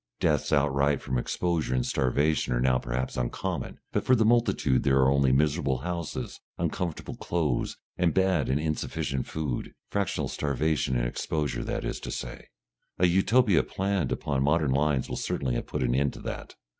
Deaths 0.19 0.51
outright 0.51 0.99
from 0.99 1.19
exposure 1.19 1.75
and 1.75 1.85
starvation 1.85 2.53
are 2.55 2.59
now 2.59 2.79
perhaps 2.79 3.17
uncommon, 3.17 3.77
but 3.91 4.03
for 4.03 4.15
the 4.15 4.25
multitude 4.25 4.81
there 4.81 4.97
are 4.97 5.11
only 5.11 5.31
miserable 5.31 5.77
houses, 5.77 6.39
uncomfortable 6.57 7.13
clothes, 7.15 7.77
and 7.99 8.11
bad 8.11 8.49
and 8.49 8.59
insufficient 8.59 9.27
food; 9.27 9.75
fractional 9.91 10.27
starvation 10.27 10.95
and 10.95 11.05
exposure, 11.05 11.63
that 11.63 11.85
is 11.85 11.99
to 11.99 12.09
say. 12.09 12.47
A 12.97 13.05
Utopia 13.05 13.61
planned 13.61 14.11
upon 14.11 14.41
modern 14.41 14.71
lines 14.71 15.07
will 15.07 15.17
certainly 15.17 15.53
have 15.53 15.67
put 15.67 15.83
an 15.83 15.93
end 15.93 16.13
to 16.13 16.19
that. 16.21 16.55